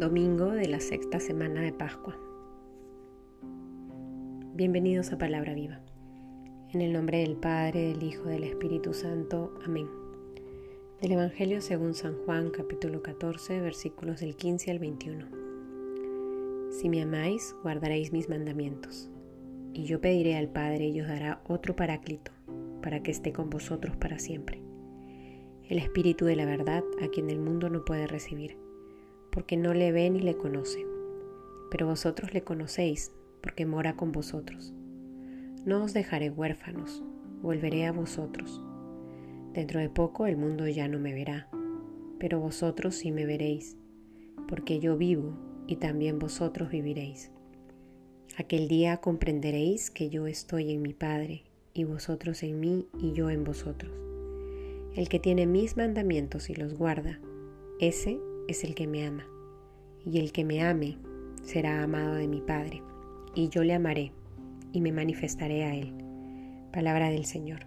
domingo 0.00 0.46
de 0.46 0.66
la 0.66 0.80
sexta 0.80 1.20
semana 1.20 1.60
de 1.60 1.74
Pascua. 1.74 2.18
Bienvenidos 4.54 5.12
a 5.12 5.18
Palabra 5.18 5.52
Viva. 5.52 5.82
En 6.72 6.80
el 6.80 6.94
nombre 6.94 7.18
del 7.18 7.36
Padre, 7.36 7.88
del 7.88 8.02
Hijo, 8.02 8.24
del 8.24 8.44
Espíritu 8.44 8.94
Santo. 8.94 9.52
Amén. 9.62 9.88
Del 11.02 11.12
Evangelio 11.12 11.60
según 11.60 11.92
San 11.92 12.16
Juan, 12.24 12.48
capítulo 12.48 13.02
14, 13.02 13.60
versículos 13.60 14.20
del 14.20 14.36
15 14.36 14.70
al 14.70 14.78
21. 14.78 15.26
Si 16.70 16.88
me 16.88 17.02
amáis, 17.02 17.54
guardaréis 17.62 18.10
mis 18.10 18.30
mandamientos. 18.30 19.10
Y 19.74 19.84
yo 19.84 20.00
pediré 20.00 20.38
al 20.38 20.48
Padre 20.48 20.88
y 20.88 20.98
os 21.02 21.08
dará 21.08 21.42
otro 21.46 21.76
paráclito, 21.76 22.32
para 22.80 23.02
que 23.02 23.10
esté 23.10 23.34
con 23.34 23.50
vosotros 23.50 23.98
para 23.98 24.18
siempre. 24.18 24.62
El 25.68 25.76
Espíritu 25.76 26.24
de 26.24 26.36
la 26.36 26.46
verdad, 26.46 26.84
a 27.02 27.08
quien 27.08 27.28
el 27.28 27.38
mundo 27.38 27.68
no 27.68 27.84
puede 27.84 28.06
recibir 28.06 28.69
porque 29.30 29.56
no 29.56 29.74
le 29.74 29.92
ve 29.92 30.10
ni 30.10 30.20
le 30.20 30.36
conoce, 30.36 30.86
pero 31.70 31.86
vosotros 31.86 32.34
le 32.34 32.42
conocéis, 32.42 33.12
porque 33.42 33.66
mora 33.66 33.96
con 33.96 34.12
vosotros. 34.12 34.74
No 35.64 35.84
os 35.84 35.92
dejaré 35.92 36.30
huérfanos, 36.30 37.02
volveré 37.42 37.86
a 37.86 37.92
vosotros. 37.92 38.62
Dentro 39.52 39.80
de 39.80 39.88
poco 39.88 40.26
el 40.26 40.36
mundo 40.36 40.66
ya 40.68 40.88
no 40.88 40.98
me 40.98 41.12
verá, 41.12 41.48
pero 42.18 42.40
vosotros 42.40 42.94
sí 42.94 43.12
me 43.12 43.26
veréis, 43.26 43.76
porque 44.48 44.78
yo 44.78 44.96
vivo 44.96 45.36
y 45.66 45.76
también 45.76 46.18
vosotros 46.18 46.70
viviréis. 46.70 47.30
Aquel 48.36 48.68
día 48.68 48.98
comprenderéis 48.98 49.90
que 49.90 50.08
yo 50.08 50.26
estoy 50.26 50.72
en 50.72 50.82
mi 50.82 50.94
Padre, 50.94 51.44
y 51.72 51.84
vosotros 51.84 52.42
en 52.42 52.58
mí 52.60 52.88
y 52.98 53.12
yo 53.12 53.30
en 53.30 53.44
vosotros. 53.44 53.92
El 54.96 55.08
que 55.08 55.18
tiene 55.18 55.46
mis 55.46 55.76
mandamientos 55.76 56.50
y 56.50 56.54
los 56.54 56.74
guarda, 56.74 57.20
ese 57.80 58.18
es 58.50 58.64
el 58.64 58.74
que 58.74 58.88
me 58.88 59.06
ama, 59.06 59.24
y 60.04 60.18
el 60.18 60.32
que 60.32 60.44
me 60.44 60.62
ame 60.64 60.98
será 61.44 61.84
amado 61.84 62.14
de 62.14 62.26
mi 62.26 62.40
Padre, 62.40 62.82
y 63.32 63.48
yo 63.48 63.62
le 63.62 63.74
amaré 63.74 64.12
y 64.72 64.80
me 64.80 64.90
manifestaré 64.90 65.64
a 65.64 65.76
él. 65.76 65.94
Palabra 66.72 67.10
del 67.10 67.26
Señor. 67.26 67.60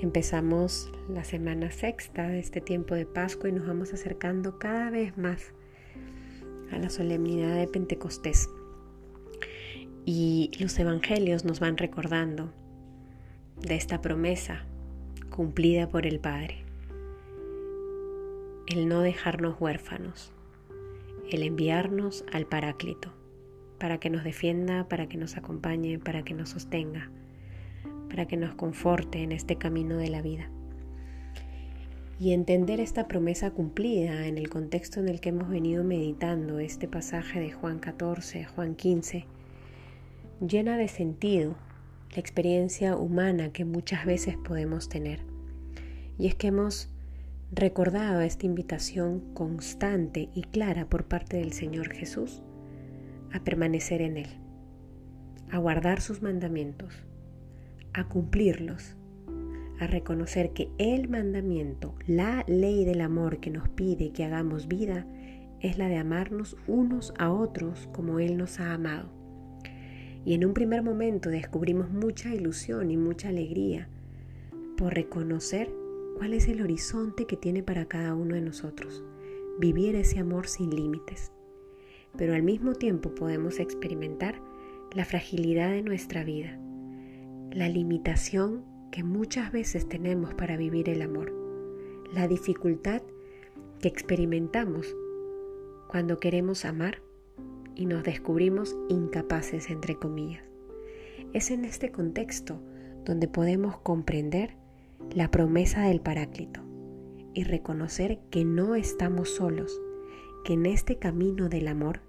Empezamos 0.00 0.90
la 1.10 1.24
semana 1.24 1.70
sexta 1.70 2.26
de 2.28 2.38
este 2.38 2.62
tiempo 2.62 2.94
de 2.94 3.04
Pascua 3.04 3.50
y 3.50 3.52
nos 3.52 3.66
vamos 3.66 3.92
acercando 3.92 4.58
cada 4.58 4.90
vez 4.90 5.16
más 5.18 5.52
a 6.72 6.78
la 6.78 6.88
solemnidad 6.88 7.54
de 7.56 7.68
Pentecostés. 7.68 8.48
Y 10.06 10.50
los 10.58 10.78
evangelios 10.78 11.44
nos 11.44 11.60
van 11.60 11.76
recordando 11.76 12.50
de 13.60 13.74
esta 13.76 14.00
promesa 14.00 14.64
cumplida 15.30 15.88
por 15.88 16.06
el 16.06 16.18
Padre 16.18 16.63
el 18.66 18.88
no 18.88 19.02
dejarnos 19.02 19.60
huérfanos, 19.60 20.32
el 21.30 21.42
enviarnos 21.42 22.24
al 22.32 22.46
Paráclito, 22.46 23.12
para 23.78 23.98
que 23.98 24.08
nos 24.08 24.24
defienda, 24.24 24.88
para 24.88 25.06
que 25.06 25.18
nos 25.18 25.36
acompañe, 25.36 25.98
para 25.98 26.22
que 26.24 26.32
nos 26.32 26.50
sostenga, 26.50 27.10
para 28.08 28.26
que 28.26 28.38
nos 28.38 28.54
conforte 28.54 29.22
en 29.22 29.32
este 29.32 29.56
camino 29.56 29.98
de 29.98 30.08
la 30.08 30.22
vida. 30.22 30.48
Y 32.18 32.32
entender 32.32 32.80
esta 32.80 33.06
promesa 33.06 33.50
cumplida 33.50 34.26
en 34.26 34.38
el 34.38 34.48
contexto 34.48 35.00
en 35.00 35.08
el 35.08 35.20
que 35.20 35.28
hemos 35.28 35.50
venido 35.50 35.84
meditando 35.84 36.58
este 36.58 36.88
pasaje 36.88 37.40
de 37.40 37.52
Juan 37.52 37.80
14, 37.80 38.46
Juan 38.46 38.76
15, 38.76 39.26
llena 40.40 40.78
de 40.78 40.88
sentido 40.88 41.56
la 42.12 42.20
experiencia 42.20 42.96
humana 42.96 43.52
que 43.52 43.66
muchas 43.66 44.06
veces 44.06 44.36
podemos 44.38 44.88
tener. 44.88 45.20
Y 46.16 46.28
es 46.28 46.34
que 46.34 46.46
hemos 46.46 46.88
recordado 47.52 48.20
esta 48.20 48.46
invitación 48.46 49.20
constante 49.34 50.28
y 50.34 50.42
clara 50.42 50.88
por 50.88 51.04
parte 51.04 51.36
del 51.36 51.52
Señor 51.52 51.92
Jesús 51.92 52.42
a 53.32 53.42
permanecer 53.42 54.00
en 54.02 54.16
Él, 54.16 54.28
a 55.50 55.58
guardar 55.58 56.00
sus 56.00 56.22
mandamientos, 56.22 57.04
a 57.92 58.08
cumplirlos, 58.08 58.96
a 59.80 59.86
reconocer 59.86 60.52
que 60.52 60.70
el 60.78 61.08
mandamiento, 61.08 61.94
la 62.06 62.44
ley 62.46 62.84
del 62.84 63.00
amor 63.00 63.40
que 63.40 63.50
nos 63.50 63.68
pide 63.68 64.12
que 64.12 64.24
hagamos 64.24 64.68
vida, 64.68 65.06
es 65.60 65.78
la 65.78 65.88
de 65.88 65.96
amarnos 65.96 66.56
unos 66.66 67.14
a 67.18 67.32
otros 67.32 67.88
como 67.92 68.20
Él 68.20 68.36
nos 68.36 68.60
ha 68.60 68.74
amado. 68.74 69.08
Y 70.24 70.34
en 70.34 70.44
un 70.44 70.54
primer 70.54 70.82
momento 70.82 71.28
descubrimos 71.28 71.90
mucha 71.90 72.34
ilusión 72.34 72.90
y 72.90 72.96
mucha 72.96 73.28
alegría 73.28 73.88
por 74.76 74.94
reconocer 74.94 75.70
cuál 76.14 76.34
es 76.34 76.48
el 76.48 76.62
horizonte 76.62 77.26
que 77.26 77.36
tiene 77.36 77.62
para 77.62 77.86
cada 77.86 78.14
uno 78.14 78.34
de 78.34 78.40
nosotros. 78.40 79.04
Vivir 79.58 79.94
ese 79.96 80.18
amor 80.18 80.46
sin 80.46 80.70
límites. 80.70 81.32
Pero 82.16 82.34
al 82.34 82.42
mismo 82.42 82.74
tiempo 82.74 83.14
podemos 83.14 83.58
experimentar 83.60 84.40
la 84.92 85.04
fragilidad 85.04 85.70
de 85.70 85.82
nuestra 85.82 86.24
vida, 86.24 86.58
la 87.50 87.68
limitación 87.68 88.64
que 88.92 89.02
muchas 89.02 89.50
veces 89.50 89.88
tenemos 89.88 90.34
para 90.34 90.56
vivir 90.56 90.88
el 90.88 91.02
amor, 91.02 91.32
la 92.12 92.28
dificultad 92.28 93.02
que 93.80 93.88
experimentamos 93.88 94.94
cuando 95.88 96.18
queremos 96.18 96.64
amar 96.64 97.02
y 97.74 97.86
nos 97.86 98.04
descubrimos 98.04 98.76
incapaces, 98.88 99.68
entre 99.70 99.96
comillas. 99.96 100.44
Es 101.32 101.50
en 101.50 101.64
este 101.64 101.90
contexto 101.90 102.60
donde 103.04 103.26
podemos 103.26 103.78
comprender 103.78 104.56
la 105.12 105.30
promesa 105.30 105.82
del 105.82 106.00
Paráclito 106.00 106.60
y 107.34 107.44
reconocer 107.44 108.20
que 108.30 108.44
no 108.44 108.74
estamos 108.74 109.28
solos, 109.28 109.80
que 110.44 110.54
en 110.54 110.66
este 110.66 110.98
camino 110.98 111.48
del 111.48 111.68
amor, 111.68 112.00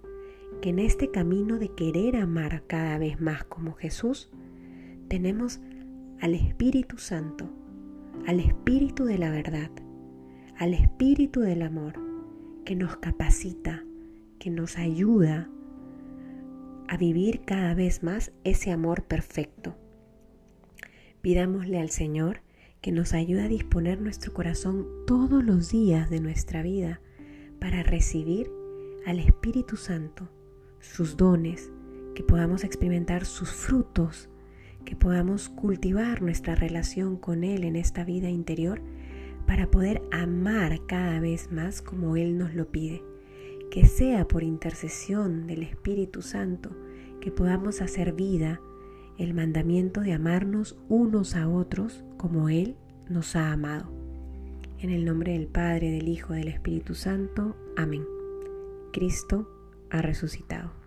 que 0.61 0.69
en 0.69 0.79
este 0.79 1.11
camino 1.11 1.57
de 1.57 1.69
querer 1.69 2.16
amar 2.16 2.63
cada 2.67 2.97
vez 2.97 3.19
más 3.19 3.44
como 3.44 3.73
Jesús, 3.73 4.29
tenemos 5.07 5.59
al 6.22 6.35
Espíritu 6.35 6.97
Santo, 6.97 7.50
al 8.28 8.39
Espíritu 8.39 9.05
de 9.05 9.17
la 9.17 9.31
verdad, 9.31 9.72
al 10.57 10.73
Espíritu 10.73 11.41
del 11.41 11.61
amor, 11.61 11.94
que 12.63 12.75
nos 12.75 12.97
capacita, 12.97 13.84
que 14.39 14.50
nos 14.50 14.78
ayuda 14.78 15.50
a 16.88 16.97
vivir 16.97 17.41
cada 17.45 17.73
vez 17.73 18.03
más 18.03 18.31
ese 18.44 18.72
amor 18.72 19.03
perfecto. 19.03 19.75
Pidámosle 21.22 21.79
al 21.79 21.89
Señor 21.89 22.41
que 22.85 22.91
nos 22.91 23.16
ayuda 23.16 23.46
a 23.46 23.47
disponer 23.47 24.00
nuestro 24.00 24.31
corazón 24.31 24.85
todos 25.07 25.44
los 25.44 25.72
días 25.72 26.07
de 26.12 26.19
nuestra 26.19 26.62
vida 26.62 27.01
para 27.59 27.81
recibir 27.81 28.51
al 29.07 29.18
Espíritu 29.18 29.75
Santo, 29.75 30.29
sus 30.79 31.18
dones, 31.18 31.72
que 32.13 32.22
podamos 32.22 32.63
experimentar 32.63 33.25
sus 33.25 33.50
frutos, 33.50 34.29
que 34.85 34.96
podamos 34.96 35.50
cultivar 35.50 36.22
nuestra 36.22 36.53
relación 36.53 37.18
con 37.18 37.44
Él 37.44 37.63
en 37.63 37.75
esta 37.75 38.03
vida 38.03 38.29
interior 38.29 38.84
para 39.47 39.72
poder 39.72 40.03
amar 40.12 40.85
cada 40.85 41.19
vez 41.19 41.52
más 41.52 41.81
como 41.81 42.17
Él 42.17 42.38
nos 42.38 42.53
lo 42.53 42.72
pide. 42.72 43.02
Que 43.72 43.88
sea 43.88 44.28
por 44.28 44.44
intercesión 44.44 45.47
del 45.47 45.63
Espíritu 45.63 46.22
Santo 46.22 46.69
que 47.19 47.31
podamos 47.31 47.81
hacer 47.81 48.13
vida 48.13 48.62
el 49.17 49.33
mandamiento 49.33 50.01
de 50.01 50.13
amarnos 50.13 50.77
unos 50.89 51.35
a 51.35 51.47
otros 51.47 52.03
como 52.17 52.49
Él 52.49 52.75
nos 53.09 53.35
ha 53.35 53.51
amado. 53.51 53.91
En 54.79 54.89
el 54.89 55.05
nombre 55.05 55.33
del 55.33 55.47
Padre, 55.47 55.91
del 55.91 56.07
Hijo, 56.07 56.33
del 56.33 56.47
Espíritu 56.47 56.95
Santo. 56.95 57.55
Amén. 57.77 58.05
Cristo 58.91 59.49
ha 59.89 60.01
resucitado. 60.01 60.84